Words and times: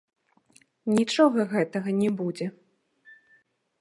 Нічога 0.97 1.45
гэтага 1.53 1.89
не 2.01 2.09
будзе. 2.23 2.47